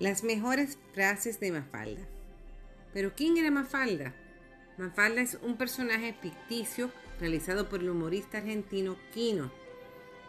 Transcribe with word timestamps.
Las 0.00 0.24
mejores 0.24 0.78
frases 0.94 1.40
de 1.40 1.52
Mafalda. 1.52 2.00
Pero 2.94 3.12
¿quién 3.14 3.36
era 3.36 3.50
Mafalda? 3.50 4.14
Mafalda 4.78 5.20
es 5.20 5.36
un 5.42 5.58
personaje 5.58 6.14
ficticio 6.22 6.90
realizado 7.20 7.68
por 7.68 7.80
el 7.80 7.90
humorista 7.90 8.38
argentino 8.38 8.96
Quino, 9.12 9.52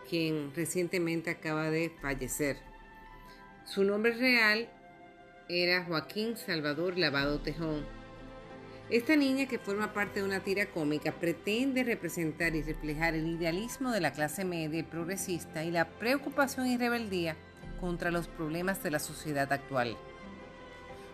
quien 0.09 0.53
recientemente 0.53 1.29
acaba 1.29 1.69
de 1.69 1.89
fallecer. 2.01 2.57
Su 3.63 3.85
nombre 3.85 4.11
real 4.11 4.67
era 5.47 5.85
Joaquín 5.85 6.35
Salvador 6.35 6.97
Lavado 6.97 7.39
Tejón. 7.39 7.85
Esta 8.89 9.15
niña 9.15 9.45
que 9.45 9.57
forma 9.57 9.93
parte 9.93 10.19
de 10.19 10.25
una 10.25 10.41
tira 10.41 10.65
cómica 10.65 11.13
pretende 11.13 11.85
representar 11.85 12.57
y 12.57 12.61
reflejar 12.61 13.15
el 13.15 13.25
idealismo 13.25 13.91
de 13.91 14.01
la 14.01 14.11
clase 14.11 14.43
media 14.43 14.81
y 14.81 14.83
progresista 14.83 15.63
y 15.63 15.71
la 15.71 15.87
preocupación 15.91 16.67
y 16.67 16.75
rebeldía 16.75 17.37
contra 17.81 18.11
los 18.11 18.27
problemas 18.27 18.81
de 18.83 18.91
la 18.91 18.99
sociedad 18.99 19.51
actual. 19.51 19.97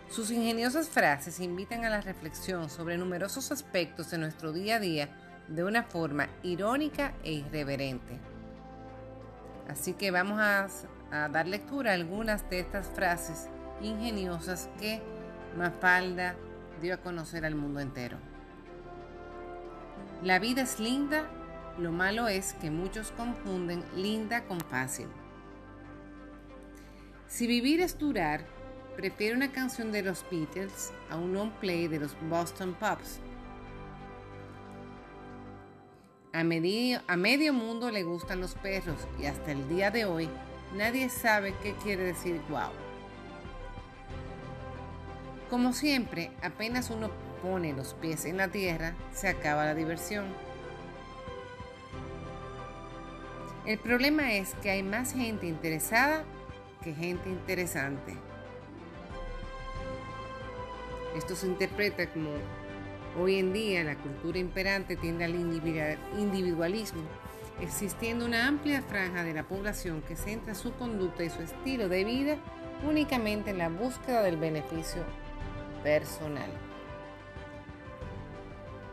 Sus 0.08 0.30
ingeniosas 0.30 0.88
frases 0.88 1.40
invitan 1.40 1.84
a 1.84 1.90
la 1.90 2.00
reflexión 2.00 2.70
sobre 2.70 2.96
numerosos 2.96 3.50
aspectos 3.50 4.10
de 4.10 4.18
nuestro 4.18 4.52
día 4.52 4.76
a 4.76 4.80
día 4.80 5.08
de 5.48 5.64
una 5.64 5.82
forma 5.82 6.28
irónica 6.42 7.14
e 7.24 7.32
irreverente. 7.32 8.18
Así 9.68 9.92
que 9.94 10.10
vamos 10.10 10.38
a, 10.40 10.68
dar 11.10 11.46
lectura 11.46 11.90
a 11.90 11.94
algunas 11.94 12.48
de 12.50 12.60
estas 12.60 12.86
frases 12.86 13.48
ingeniosas 13.82 14.68
que 14.78 15.02
Mafalda 15.56 16.36
dio 16.82 16.94
a 16.94 16.98
conocer 16.98 17.44
al 17.44 17.54
mundo 17.54 17.80
entero. 17.80 18.18
La 20.22 20.38
vida 20.38 20.62
es 20.62 20.80
linda, 20.80 21.24
lo 21.78 21.92
malo 21.92 22.28
es 22.28 22.54
que 22.54 22.70
muchos 22.70 23.10
confunden 23.12 23.84
linda 23.94 24.44
con 24.44 24.60
fácil. 24.60 25.06
Si 27.28 27.46
vivir 27.46 27.82
es 27.82 27.98
durar, 27.98 28.40
prefiero 28.96 29.36
una 29.36 29.52
canción 29.52 29.92
de 29.92 30.02
los 30.02 30.24
Beatles 30.30 30.92
a 31.10 31.16
un 31.16 31.34
long 31.34 31.50
play 31.60 31.86
de 31.86 32.00
los 32.00 32.16
Boston 32.30 32.74
Pops. 32.80 33.20
A 36.32 36.42
medio, 36.42 37.02
a 37.06 37.16
medio 37.16 37.52
mundo 37.52 37.90
le 37.90 38.02
gustan 38.02 38.40
los 38.40 38.54
perros 38.54 39.06
y 39.20 39.26
hasta 39.26 39.52
el 39.52 39.68
día 39.68 39.90
de 39.90 40.06
hoy 40.06 40.30
nadie 40.74 41.10
sabe 41.10 41.54
qué 41.62 41.74
quiere 41.82 42.04
decir 42.04 42.40
wow. 42.48 42.70
Como 45.50 45.74
siempre, 45.74 46.30
apenas 46.42 46.88
uno 46.88 47.10
pone 47.42 47.74
los 47.74 47.92
pies 47.92 48.24
en 48.24 48.38
la 48.38 48.48
tierra, 48.48 48.94
se 49.12 49.28
acaba 49.28 49.66
la 49.66 49.74
diversión. 49.74 50.26
El 53.66 53.78
problema 53.78 54.32
es 54.32 54.54
que 54.62 54.70
hay 54.70 54.82
más 54.82 55.12
gente 55.12 55.46
interesada 55.46 56.24
que 56.82 56.94
gente 56.94 57.28
interesante. 57.28 58.14
Esto 61.16 61.34
se 61.34 61.46
interpreta 61.46 62.10
como 62.10 62.30
hoy 63.18 63.38
en 63.38 63.52
día 63.52 63.82
la 63.84 63.96
cultura 63.96 64.38
imperante 64.38 64.96
tiende 64.96 65.24
al 65.24 65.34
individualismo, 65.34 67.02
existiendo 67.60 68.24
una 68.24 68.46
amplia 68.46 68.82
franja 68.82 69.24
de 69.24 69.34
la 69.34 69.42
población 69.42 70.02
que 70.02 70.16
centra 70.16 70.54
su 70.54 70.72
conducta 70.74 71.24
y 71.24 71.30
su 71.30 71.42
estilo 71.42 71.88
de 71.88 72.04
vida 72.04 72.36
únicamente 72.86 73.50
en 73.50 73.58
la 73.58 73.68
búsqueda 73.68 74.22
del 74.22 74.36
beneficio 74.36 75.02
personal. 75.82 76.50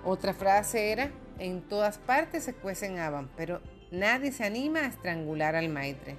Otra 0.04 0.34
frase 0.34 0.92
era, 0.92 1.12
en 1.40 1.62
todas 1.62 1.98
partes 1.98 2.44
se 2.44 2.54
cuecen 2.54 3.00
habas, 3.00 3.26
pero 3.36 3.62
nadie 3.92 4.32
se 4.32 4.46
anima 4.46 4.82
a 4.82 4.88
estrangular 4.88 5.56
al 5.56 5.70
maitre. 5.70 6.16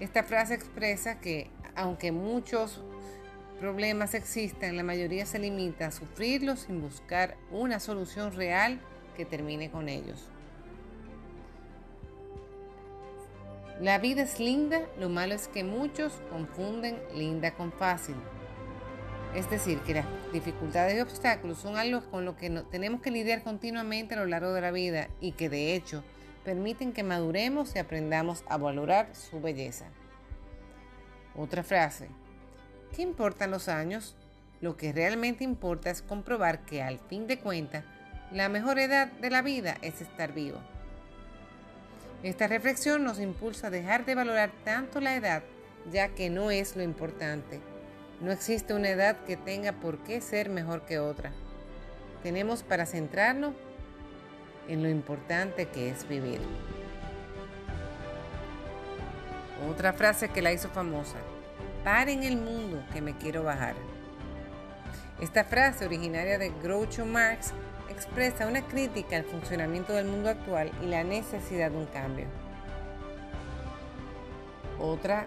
Esta 0.00 0.22
frase 0.22 0.54
expresa 0.54 1.20
que, 1.20 1.50
aunque 1.74 2.12
muchos 2.12 2.80
problemas 3.58 4.14
existen, 4.14 4.76
la 4.76 4.84
mayoría 4.84 5.26
se 5.26 5.40
limita 5.40 5.86
a 5.86 5.90
sufrirlos 5.90 6.60
sin 6.60 6.80
buscar 6.80 7.36
una 7.50 7.80
solución 7.80 8.32
real 8.32 8.80
que 9.16 9.24
termine 9.24 9.70
con 9.70 9.88
ellos. 9.88 10.28
La 13.80 13.98
vida 13.98 14.22
es 14.22 14.40
linda, 14.40 14.82
lo 14.98 15.08
malo 15.08 15.34
es 15.34 15.48
que 15.48 15.62
muchos 15.64 16.12
confunden 16.30 16.98
linda 17.14 17.54
con 17.54 17.72
fácil. 17.72 18.16
Es 19.34 19.50
decir, 19.50 19.78
que 19.80 19.94
las 19.94 20.06
dificultades 20.32 20.96
y 20.96 21.00
obstáculos 21.00 21.58
son 21.58 21.76
algo 21.76 22.02
con 22.10 22.24
lo 22.24 22.36
que 22.36 22.50
tenemos 22.70 23.00
que 23.02 23.10
lidiar 23.10 23.42
continuamente 23.42 24.14
a 24.14 24.18
lo 24.18 24.26
largo 24.26 24.52
de 24.52 24.60
la 24.60 24.70
vida 24.70 25.08
y 25.20 25.32
que 25.32 25.48
de 25.48 25.74
hecho 25.74 26.02
permiten 26.44 26.92
que 26.92 27.02
maduremos 27.02 27.74
y 27.74 27.78
aprendamos 27.78 28.44
a 28.48 28.56
valorar 28.56 29.14
su 29.14 29.40
belleza. 29.40 29.86
Otra 31.36 31.62
frase. 31.62 32.08
¿Qué 32.94 33.02
importan 33.02 33.50
los 33.50 33.68
años? 33.68 34.16
Lo 34.60 34.76
que 34.76 34.92
realmente 34.92 35.44
importa 35.44 35.90
es 35.90 36.02
comprobar 36.02 36.64
que 36.64 36.82
al 36.82 36.98
fin 36.98 37.26
de 37.26 37.38
cuentas, 37.38 37.84
la 38.32 38.48
mejor 38.48 38.78
edad 38.78 39.06
de 39.06 39.30
la 39.30 39.42
vida 39.42 39.76
es 39.82 40.00
estar 40.00 40.32
vivo. 40.32 40.58
Esta 42.22 42.48
reflexión 42.48 43.04
nos 43.04 43.20
impulsa 43.20 43.68
a 43.68 43.70
dejar 43.70 44.04
de 44.04 44.16
valorar 44.16 44.50
tanto 44.64 45.00
la 45.00 45.14
edad, 45.14 45.42
ya 45.92 46.08
que 46.08 46.28
no 46.28 46.50
es 46.50 46.74
lo 46.74 46.82
importante. 46.82 47.60
No 48.20 48.32
existe 48.32 48.74
una 48.74 48.88
edad 48.88 49.16
que 49.24 49.36
tenga 49.36 49.72
por 49.72 49.98
qué 49.98 50.20
ser 50.20 50.48
mejor 50.48 50.84
que 50.84 50.98
otra. 50.98 51.32
Tenemos 52.24 52.64
para 52.64 52.86
centrarnos 52.86 53.54
en 54.68 54.82
lo 54.82 54.88
importante 54.88 55.66
que 55.66 55.90
es 55.90 56.06
vivir. 56.06 56.40
Otra 59.68 59.92
frase 59.92 60.28
que 60.28 60.42
la 60.42 60.52
hizo 60.52 60.68
famosa, 60.68 61.18
en 62.06 62.22
el 62.22 62.36
mundo 62.36 62.84
que 62.92 63.00
me 63.00 63.16
quiero 63.16 63.44
bajar. 63.44 63.74
Esta 65.22 65.42
frase 65.42 65.86
originaria 65.86 66.38
de 66.38 66.52
Groucho 66.62 67.06
Marx 67.06 67.52
expresa 67.88 68.46
una 68.46 68.60
crítica 68.60 69.16
al 69.16 69.24
funcionamiento 69.24 69.94
del 69.94 70.06
mundo 70.06 70.28
actual 70.28 70.70
y 70.82 70.86
la 70.86 71.02
necesidad 71.02 71.70
de 71.70 71.78
un 71.78 71.86
cambio. 71.86 72.26
Otra, 74.78 75.24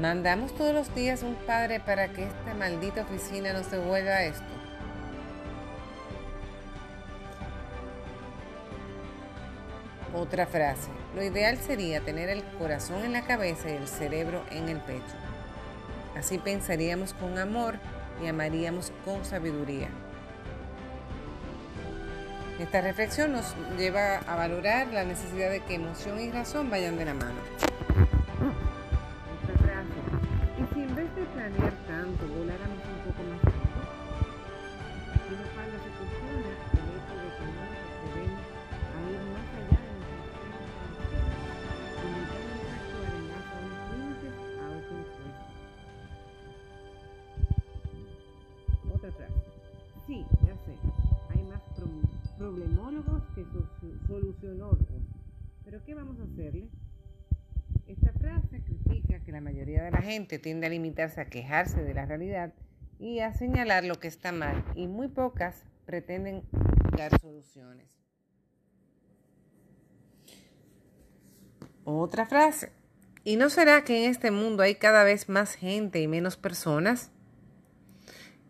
mandamos 0.00 0.54
todos 0.54 0.74
los 0.74 0.94
días 0.94 1.22
un 1.22 1.34
padre 1.46 1.80
para 1.80 2.08
que 2.08 2.24
esta 2.24 2.54
maldita 2.54 3.02
oficina 3.02 3.52
no 3.52 3.62
se 3.62 3.78
vuelva 3.78 4.12
a 4.12 4.24
esto. 4.24 4.51
Otra 10.14 10.46
frase. 10.46 10.90
Lo 11.14 11.22
ideal 11.22 11.56
sería 11.56 12.00
tener 12.00 12.28
el 12.28 12.42
corazón 12.58 13.02
en 13.04 13.12
la 13.14 13.22
cabeza 13.22 13.70
y 13.70 13.74
el 13.74 13.88
cerebro 13.88 14.42
en 14.50 14.68
el 14.68 14.78
pecho. 14.78 15.16
Así 16.16 16.36
pensaríamos 16.38 17.14
con 17.14 17.38
amor 17.38 17.76
y 18.22 18.26
amaríamos 18.26 18.92
con 19.04 19.24
sabiduría. 19.24 19.88
Esta 22.58 22.82
reflexión 22.82 23.32
nos 23.32 23.56
lleva 23.78 24.18
a 24.18 24.36
valorar 24.36 24.88
la 24.88 25.04
necesidad 25.04 25.50
de 25.50 25.60
que 25.60 25.74
emoción 25.74 26.20
y 26.20 26.30
razón 26.30 26.68
vayan 26.70 26.98
de 26.98 27.06
la 27.06 27.14
mano. 27.14 27.40
Y 30.58 30.74
si 30.74 30.82
en 30.82 30.94
vez 30.94 31.16
de 31.16 31.22
planear 31.22 31.72
tanto, 31.88 32.24
un 32.24 32.48
poco 33.04 33.22
más 33.30 33.41
Pero 55.72 55.84
¿qué 55.86 55.94
vamos 55.94 56.20
a 56.20 56.24
hacerle? 56.24 56.68
Esta 57.86 58.12
frase 58.12 58.60
critica 58.62 59.20
que 59.24 59.32
la 59.32 59.40
mayoría 59.40 59.82
de 59.82 59.90
la 59.90 60.02
gente 60.02 60.38
tiende 60.38 60.66
a 60.66 60.68
limitarse 60.68 61.18
a 61.18 61.24
quejarse 61.24 61.82
de 61.82 61.94
la 61.94 62.04
realidad 62.04 62.52
y 62.98 63.20
a 63.20 63.32
señalar 63.32 63.82
lo 63.82 63.98
que 63.98 64.06
está 64.06 64.32
mal 64.32 64.66
y 64.74 64.86
muy 64.86 65.08
pocas 65.08 65.64
pretenden 65.86 66.42
dar 66.94 67.18
soluciones. 67.18 67.88
Otra 71.84 72.26
frase. 72.26 72.70
¿Y 73.24 73.36
no 73.36 73.48
será 73.48 73.82
que 73.82 74.04
en 74.04 74.10
este 74.10 74.30
mundo 74.30 74.62
hay 74.62 74.74
cada 74.74 75.04
vez 75.04 75.30
más 75.30 75.54
gente 75.54 76.02
y 76.02 76.06
menos 76.06 76.36
personas? 76.36 77.12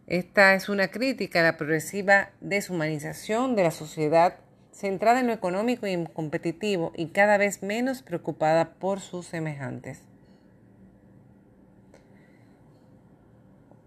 Esta 0.08 0.54
es 0.54 0.68
una 0.68 0.88
crítica 0.88 1.38
a 1.38 1.44
la 1.44 1.56
progresiva 1.56 2.32
deshumanización 2.40 3.54
de 3.54 3.62
la 3.62 3.70
sociedad 3.70 4.41
centrada 4.72 5.20
en 5.20 5.26
lo 5.26 5.32
económico 5.32 5.86
y 5.86 6.04
competitivo 6.06 6.92
y 6.96 7.08
cada 7.08 7.36
vez 7.36 7.62
menos 7.62 8.02
preocupada 8.02 8.74
por 8.74 9.00
sus 9.00 9.26
semejantes. 9.26 10.00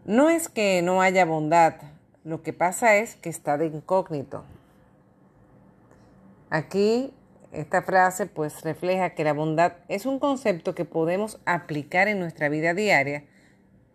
No 0.05 0.29
es 0.29 0.49
que 0.49 0.81
no 0.83 1.01
haya 1.01 1.25
bondad, 1.25 1.75
lo 2.23 2.43
que 2.43 2.53
pasa 2.53 2.95
es 2.97 3.15
que 3.15 3.29
está 3.29 3.57
de 3.57 3.65
incógnito. 3.65 4.45
Aquí 6.51 7.11
esta 7.51 7.81
frase 7.81 8.27
pues 8.27 8.61
refleja 8.61 9.11
que 9.11 9.23
la 9.23 9.33
bondad 9.33 9.73
es 9.87 10.05
un 10.05 10.19
concepto 10.19 10.75
que 10.75 10.85
podemos 10.85 11.39
aplicar 11.45 12.07
en 12.07 12.19
nuestra 12.19 12.49
vida 12.49 12.73
diaria 12.73 13.23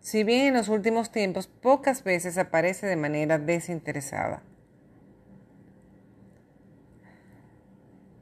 si 0.01 0.23
bien 0.23 0.47
en 0.47 0.53
los 0.55 0.67
últimos 0.67 1.11
tiempos 1.11 1.47
pocas 1.47 2.03
veces 2.03 2.37
aparece 2.37 2.87
de 2.87 2.95
manera 2.95 3.37
desinteresada. 3.37 4.41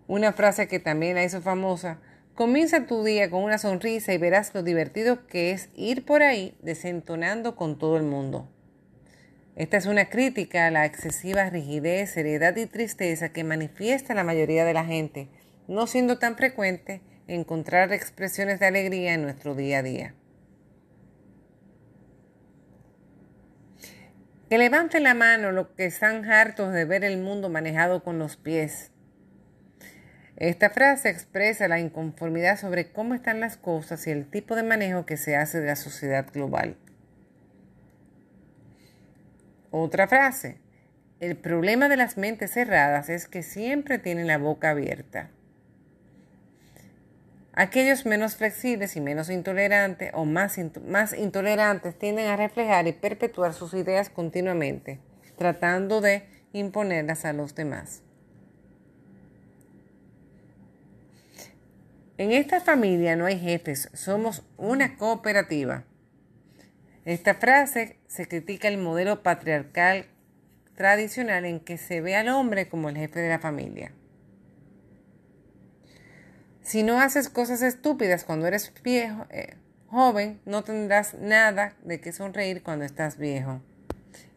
Una 0.10 0.34
frase 0.34 0.68
que 0.68 0.80
también 0.80 1.14
la 1.14 1.24
hizo 1.24 1.40
famosa, 1.40 2.00
comienza 2.34 2.88
tu 2.88 3.04
día 3.04 3.30
con 3.30 3.44
una 3.44 3.60
sonrisa 3.60 4.12
y 4.12 4.18
verás 4.18 4.56
lo 4.56 4.64
divertido 4.64 5.28
que 5.28 5.52
es 5.52 5.70
ir 5.76 6.04
por 6.04 6.24
ahí 6.24 6.58
desentonando 6.64 7.56
con 7.56 7.78
todo 7.78 7.96
el 7.96 8.02
mundo. 8.02 8.50
Esta 9.56 9.78
es 9.78 9.86
una 9.86 10.10
crítica 10.10 10.66
a 10.66 10.72
la 10.72 10.88
excesiva 10.88 11.48
rigidez, 11.52 12.10
seriedad 12.10 12.56
y 12.56 12.66
tristeza 12.66 13.30
que 13.30 13.44
manifiesta 13.44 14.16
la 14.16 14.24
mayoría 14.24 14.66
de 14.66 14.74
la 14.74 14.84
gente, 14.84 15.28
no 15.68 15.86
siendo 15.86 16.18
tan 16.18 16.36
frecuente 16.38 17.02
encontrar 17.28 17.94
expresiones 17.94 18.60
de 18.60 18.66
alegría 18.66 19.14
en 19.14 19.22
nuestro 19.22 19.54
día 19.54 19.78
a 19.78 19.84
día. 19.84 20.16
Que 24.50 24.58
levanten 24.58 25.04
la 25.04 25.14
mano 25.14 25.52
los 25.52 25.68
que 25.68 25.86
están 25.86 26.26
hartos 26.26 26.74
de 26.74 26.86
ver 26.86 27.04
el 27.04 27.20
mundo 27.20 27.48
manejado 27.50 28.04
con 28.04 28.18
los 28.18 28.38
pies. 28.38 28.89
Esta 30.40 30.70
frase 30.70 31.10
expresa 31.10 31.68
la 31.68 31.82
inconformidad 31.82 32.58
sobre 32.58 32.94
cómo 32.94 33.14
están 33.14 33.42
las 33.42 33.58
cosas 33.58 34.08
y 34.08 34.12
el 34.12 34.26
tipo 34.26 34.56
de 34.56 34.64
manejo 34.64 35.06
que 35.06 35.18
se 35.18 35.36
hace 35.36 35.60
de 35.60 35.68
la 35.68 35.76
sociedad 35.76 36.28
global. 36.34 36.78
Otra 39.70 40.08
frase. 40.08 40.58
El 41.20 41.36
problema 41.36 41.90
de 41.90 41.98
las 41.98 42.18
mentes 42.18 42.52
cerradas 42.52 43.10
es 43.10 43.28
que 43.28 43.44
siempre 43.44 44.00
tienen 44.00 44.28
la 44.28 44.38
boca 44.38 44.70
abierta. 44.70 45.30
Aquellos 47.52 48.06
menos 48.06 48.38
flexibles 48.38 48.96
y 48.96 49.02
menos 49.02 49.30
intolerantes 49.30 50.12
o 50.14 50.24
más, 50.24 50.58
más 50.88 51.12
intolerantes 51.12 52.00
tienden 52.00 52.28
a 52.28 52.38
reflejar 52.38 52.88
y 52.88 52.94
perpetuar 52.94 53.54
sus 53.54 53.74
ideas 53.74 54.10
continuamente, 54.10 55.02
tratando 55.38 56.00
de 56.00 56.24
imponerlas 56.54 57.26
a 57.26 57.34
los 57.34 57.54
demás. 57.56 58.04
En 62.20 62.34
esta 62.34 62.60
familia 62.60 63.16
no 63.16 63.28
hay 63.28 63.40
jefes, 63.40 63.90
somos 63.94 64.44
una 64.58 64.98
cooperativa. 64.98 65.86
Esta 67.06 67.34
frase 67.34 67.96
se 68.08 68.28
critica 68.28 68.68
el 68.68 68.78
modelo 68.78 69.24
patriarcal 69.24 70.06
tradicional 70.76 71.46
en 71.46 71.62
que 71.62 71.78
se 71.78 72.02
ve 72.02 72.18
al 72.18 72.28
hombre 72.28 72.68
como 72.68 72.90
el 72.90 72.98
jefe 72.98 73.22
de 73.22 73.30
la 73.30 73.40
familia. 73.40 73.94
Si 76.62 76.84
no 76.84 77.00
haces 77.00 77.30
cosas 77.30 77.62
estúpidas 77.62 78.26
cuando 78.26 78.48
eres 78.48 78.74
viejo, 78.84 79.26
eh, 79.30 79.56
joven, 79.88 80.42
no 80.44 80.66
tendrás 80.66 81.14
nada 81.14 81.78
de 81.86 82.02
qué 82.02 82.12
sonreír 82.12 82.64
cuando 82.64 82.84
estás 82.84 83.18
viejo. 83.18 83.62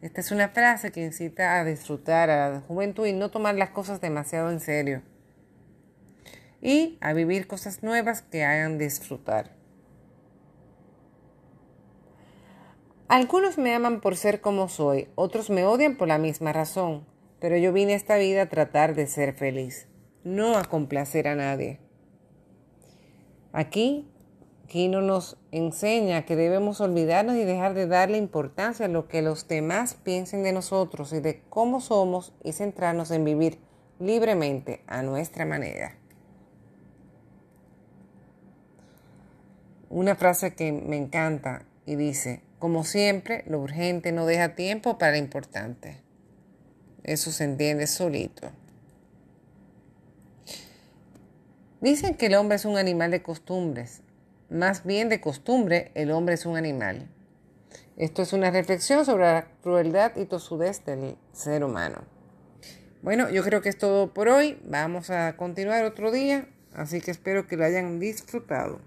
Esta 0.01 0.21
es 0.21 0.31
una 0.31 0.47
frase 0.47 0.93
que 0.93 1.03
incita 1.03 1.59
a 1.59 1.65
disfrutar 1.65 2.29
a 2.29 2.49
la 2.49 2.61
juventud 2.61 3.05
y 3.05 3.11
no 3.11 3.29
tomar 3.29 3.55
las 3.55 3.71
cosas 3.71 3.99
demasiado 3.99 4.49
en 4.51 4.61
serio. 4.61 5.01
Y 6.65 6.97
a 7.01 7.11
vivir 7.11 7.45
cosas 7.45 7.83
nuevas 7.83 8.21
que 8.21 8.45
hagan 8.45 8.77
disfrutar. 8.77 9.51
Algunos 13.09 13.57
me 13.57 13.75
aman 13.75 13.99
por 13.99 14.15
ser 14.15 14.39
como 14.39 14.69
soy, 14.69 15.09
otros 15.15 15.49
me 15.49 15.65
odian 15.65 15.97
por 15.97 16.07
la 16.07 16.17
misma 16.17 16.53
razón, 16.53 17.05
pero 17.41 17.57
yo 17.57 17.73
vine 17.73 17.93
a 17.93 17.97
esta 17.97 18.15
vida 18.15 18.43
a 18.43 18.49
tratar 18.49 18.95
de 18.95 19.07
ser 19.07 19.33
feliz, 19.33 19.89
no 20.23 20.57
a 20.57 20.63
complacer 20.63 21.27
a 21.27 21.35
nadie. 21.35 21.81
Aquí, 23.51 24.09
Kino 24.67 25.01
nos 25.01 25.37
enseña 25.51 26.25
que 26.25 26.37
debemos 26.37 26.79
olvidarnos 26.79 27.35
y 27.35 27.43
dejar 27.43 27.73
de 27.73 27.87
darle 27.87 28.17
importancia 28.17 28.85
a 28.85 28.89
lo 28.89 29.09
que 29.09 29.21
los 29.21 29.49
demás 29.49 29.95
piensen 29.95 30.41
de 30.43 30.53
nosotros 30.53 31.11
y 31.11 31.19
de 31.19 31.43
cómo 31.49 31.81
somos 31.81 32.33
y 32.41 32.53
centrarnos 32.53 33.11
en 33.11 33.25
vivir 33.25 33.59
libremente 33.99 34.81
a 34.87 35.03
nuestra 35.03 35.45
manera. 35.45 35.97
Una 39.93 40.15
frase 40.15 40.55
que 40.55 40.71
me 40.71 40.97
encanta 40.97 41.67
y 41.85 41.95
dice, 41.95 42.41
como 42.57 42.83
siempre, 42.83 43.43
lo 43.45 43.59
urgente 43.59 44.11
no 44.11 44.25
deja 44.25 44.55
tiempo 44.55 44.97
para 44.97 45.11
lo 45.11 45.17
importante. 45.19 45.97
Eso 47.03 47.31
se 47.31 47.43
entiende 47.43 47.85
solito. 47.85 48.49
Dicen 51.79 52.15
que 52.15 52.25
el 52.25 52.33
hombre 52.33 52.55
es 52.55 52.65
un 52.65 52.79
animal 52.79 53.11
de 53.11 53.21
costumbres. 53.21 54.01
Más 54.49 54.83
bien 54.83 55.09
de 55.09 55.21
costumbre, 55.21 55.91
el 55.93 56.09
hombre 56.09 56.33
es 56.33 56.47
un 56.47 56.57
animal. 56.57 57.07
Esto 57.95 58.23
es 58.23 58.33
una 58.33 58.49
reflexión 58.49 59.05
sobre 59.05 59.25
la 59.25 59.47
crueldad 59.61 60.15
y 60.15 60.25
tosudez 60.25 60.83
del 60.85 61.17
ser 61.33 61.63
humano. 61.63 62.01
Bueno, 63.03 63.29
yo 63.29 63.43
creo 63.43 63.61
que 63.61 63.69
es 63.69 63.77
todo 63.77 64.11
por 64.11 64.27
hoy. 64.27 64.59
Vamos 64.65 65.11
a 65.11 65.37
continuar 65.37 65.85
otro 65.85 66.11
día, 66.11 66.47
así 66.73 66.99
que 66.99 67.11
espero 67.11 67.45
que 67.45 67.57
lo 67.57 67.63
hayan 67.63 67.99
disfrutado. 67.99 68.79